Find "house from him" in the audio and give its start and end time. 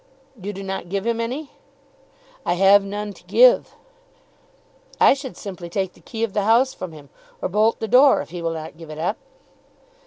6.41-7.11